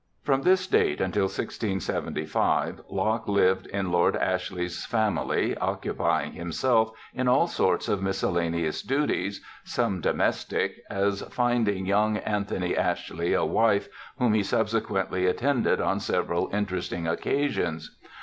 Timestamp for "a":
13.33-13.45